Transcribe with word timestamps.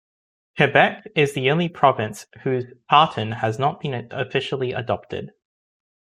Quebec 0.57 1.05
is 1.15 1.35
the 1.35 1.51
only 1.51 1.69
province 1.69 2.25
whose 2.43 2.65
tartan 2.89 3.33
has 3.33 3.59
not 3.59 3.79
been 3.79 4.07
officially 4.09 4.71
adopted. 4.71 5.29